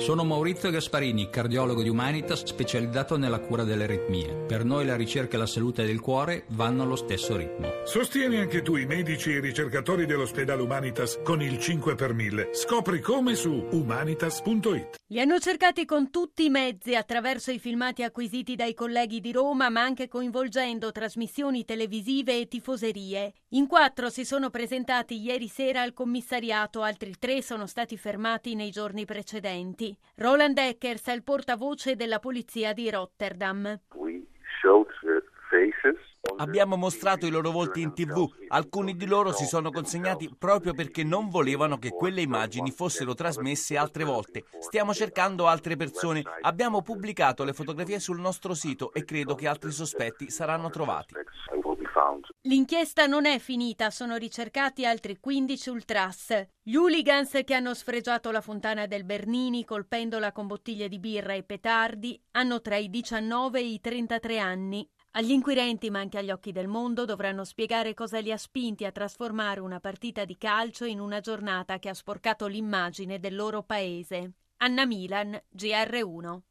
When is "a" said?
68.86-68.92